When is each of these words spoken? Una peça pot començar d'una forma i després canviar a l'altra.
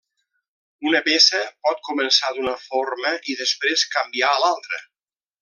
Una 0.91 1.01
peça 1.07 1.41
pot 1.67 1.83
començar 1.89 2.31
d'una 2.39 2.55
forma 2.63 3.13
i 3.35 3.37
després 3.43 3.85
canviar 3.99 4.33
a 4.39 4.43
l'altra. 4.47 4.83